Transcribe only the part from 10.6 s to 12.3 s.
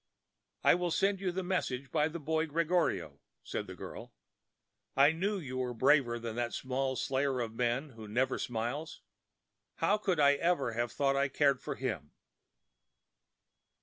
have thought I cared for him?"